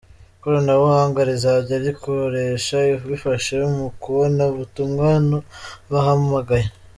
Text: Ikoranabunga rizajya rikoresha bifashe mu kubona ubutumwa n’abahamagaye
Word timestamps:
Ikoranabunga 0.37 1.19
rizajya 1.29 1.75
rikoresha 1.85 2.77
bifashe 3.09 3.55
mu 3.77 3.87
kubona 4.01 4.41
ubutumwa 4.51 5.07
n’abahamagaye 5.29 6.67